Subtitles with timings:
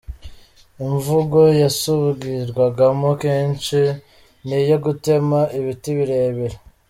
[0.85, 3.79] Imvugo yasubirwagamo kenshi
[4.47, 6.57] ni iyo “Gutema ibiti birebire”.